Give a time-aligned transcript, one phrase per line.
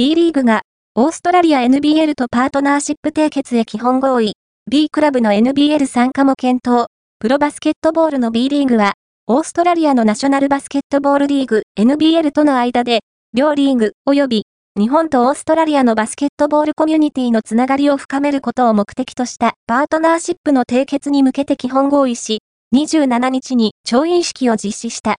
[0.00, 0.62] B リーグが、
[0.94, 4.32] オーストラリア NBL とパートナーシップ締結へ基本合意、
[4.70, 6.86] B クラブの NBL 参加も検討、
[7.18, 8.94] プロバスケットボールの B リーグは、
[9.26, 13.00] オーストラリアのナショナルバスケットボールリーグ NBL との間で、
[13.34, 14.44] 両リーグ及び
[14.78, 22.38] 日本とオーストラリアのバスケットボールコミュニティのつながりを深めることを目的としたパートナーシップの締結に向けて基本合意し、
[22.74, 25.08] 27日に調印式を実施した。